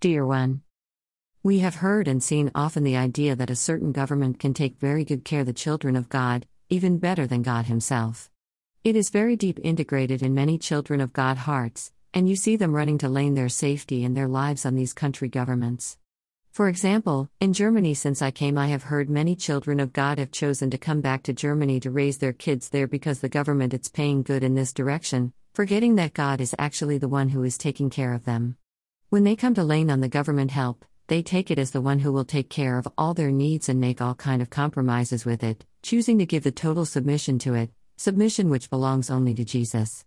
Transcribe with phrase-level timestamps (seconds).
[0.00, 0.62] Dear one,
[1.42, 5.04] we have heard and seen often the idea that a certain government can take very
[5.04, 8.30] good care of the children of God, even better than God Himself.
[8.84, 12.76] It is very deep integrated in many children of God hearts, and you see them
[12.76, 15.98] running to lay their safety and their lives on these country governments.
[16.52, 20.30] For example, in Germany, since I came, I have heard many children of God have
[20.30, 23.88] chosen to come back to Germany to raise their kids there because the government is
[23.88, 27.90] paying good in this direction, forgetting that God is actually the one who is taking
[27.90, 28.58] care of them.
[29.10, 32.00] When they come to lean on the government help, they take it as the one
[32.00, 35.42] who will take care of all their needs and make all kind of compromises with
[35.42, 40.04] it, choosing to give the total submission to it, submission which belongs only to Jesus.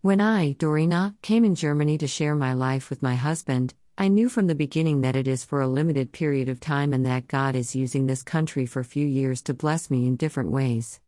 [0.00, 4.28] When I, Dorina, came in Germany to share my life with my husband, I knew
[4.28, 7.54] from the beginning that it is for a limited period of time and that God
[7.54, 10.98] is using this country for few years to bless me in different ways.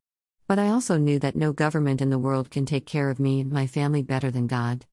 [0.47, 3.41] But I also knew that no government in the world can take care of me
[3.41, 4.87] and my family better than God.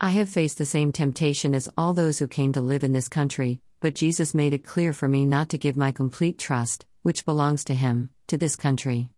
[0.00, 3.08] I have faced the same temptation as all those who came to live in this
[3.08, 7.24] country, but Jesus made it clear for me not to give my complete trust, which
[7.24, 9.10] belongs to Him, to this country.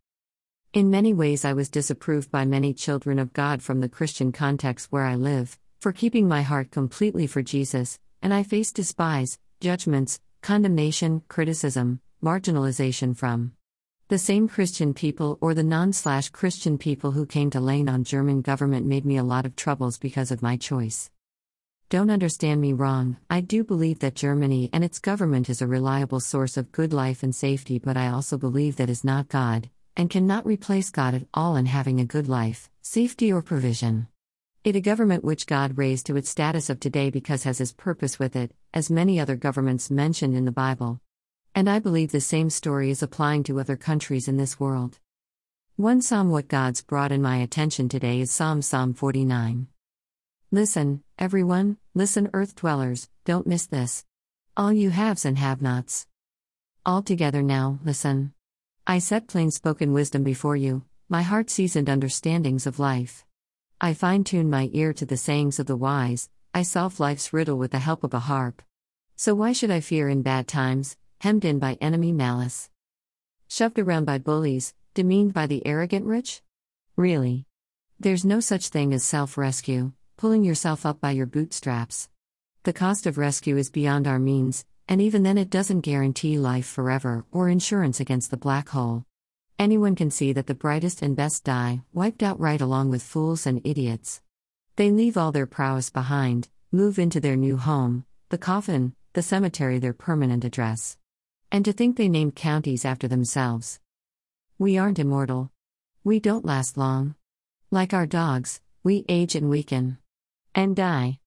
[0.73, 4.87] In many ways, I was disapproved by many children of God from the Christian context
[4.91, 10.19] where I live, for keeping my heart completely for Jesus, and I faced despise, judgments,
[10.41, 13.53] condemnation, criticism, marginalization from
[14.11, 18.03] the same Christian people or the non slash Christian people who came to lay on
[18.03, 21.13] German government made me a lot of troubles because of my choice.
[21.91, 26.19] Don't understand me wrong, I do believe that Germany and its government is a reliable
[26.19, 30.11] source of good life and safety, but I also believe that is not God, and
[30.11, 34.09] cannot replace God at all in having a good life, safety, or provision.
[34.65, 38.19] It a government which God raised to its status of today because has his purpose
[38.19, 41.01] with it, as many other governments mentioned in the Bible.
[41.55, 44.99] And I believe the same story is applying to other countries in this world.
[45.77, 49.67] One psalm what God's brought in my attention today is Psalm Psalm 49.
[50.53, 54.05] Listen, everyone, listen, earth dwellers, don't miss this.
[54.57, 56.07] All you haves and have nots.
[56.87, 58.33] All together now, listen.
[58.87, 63.25] I set plain spoken wisdom before you, my heart seasoned understandings of life.
[63.81, 67.59] I fine tune my ear to the sayings of the wise, I solve life's riddle
[67.59, 68.63] with the help of a harp.
[69.17, 72.69] So why should I fear in bad times, hemmed in by enemy malice?
[73.49, 76.43] Shoved around by bullies, demeaned by the arrogant rich?
[76.97, 77.47] Really?
[77.99, 82.07] There's no such thing as self rescue pulling yourself up by your bootstraps.
[82.65, 86.67] The cost of rescue is beyond our means, and even then, it doesn't guarantee life
[86.67, 89.07] forever or insurance against the black hole.
[89.59, 93.47] Anyone can see that the brightest and best die, wiped out right along with fools
[93.47, 94.21] and idiots.
[94.77, 99.79] They leave all their prowess behind, move into their new home, the coffin, the cemetery,
[99.79, 100.99] their permanent address.
[101.53, 103.81] And to think they named counties after themselves.
[104.59, 105.51] We aren't immortal.
[106.05, 107.15] We don't last long.
[107.71, 109.99] Like our dogs, we age and weaken
[110.55, 111.19] and die.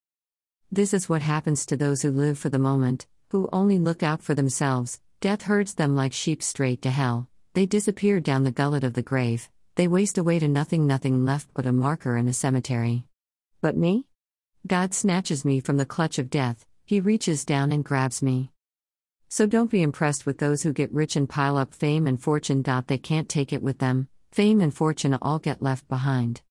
[0.72, 4.22] This is what happens to those who live for the moment, who only look out
[4.22, 5.00] for themselves.
[5.22, 7.28] Death herds them like sheep straight to hell.
[7.54, 9.50] They disappear down the gullet of the grave.
[9.76, 13.06] They waste away to nothing, nothing left but a marker in a cemetery.
[13.62, 14.06] But me?
[14.68, 18.53] God snatches me from the clutch of death, He reaches down and grabs me.
[19.36, 22.62] So don't be impressed with those who get rich and pile up fame and fortune.
[22.86, 26.44] They can't take it with them, fame and fortune all get left behind.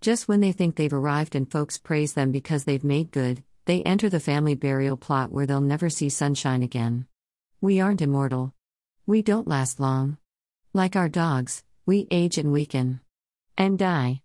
[0.00, 3.82] Just when they think they've arrived and folks praise them because they've made good, they
[3.82, 7.08] enter the family burial plot where they'll never see sunshine again.
[7.60, 8.54] We aren't immortal.
[9.04, 10.16] We don't last long.
[10.72, 13.00] Like our dogs, we age and weaken.
[13.56, 14.22] And die.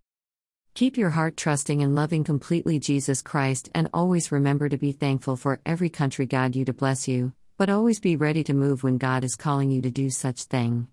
[0.75, 5.35] Keep your heart trusting and loving completely Jesus Christ and always remember to be thankful
[5.35, 8.97] for every country God you to bless you, but always be ready to move when
[8.97, 10.90] God is calling you to do such thing.